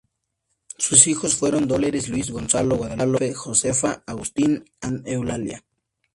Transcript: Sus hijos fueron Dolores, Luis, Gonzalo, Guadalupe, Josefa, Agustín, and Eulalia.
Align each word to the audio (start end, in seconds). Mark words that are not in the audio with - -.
Sus 0.79 1.05
hijos 1.05 1.35
fueron 1.35 1.67
Dolores, 1.67 2.09
Luis, 2.09 2.31
Gonzalo, 2.31 2.75
Guadalupe, 2.75 3.35
Josefa, 3.35 4.01
Agustín, 4.07 4.65
and 4.81 5.07
Eulalia. 5.07 5.63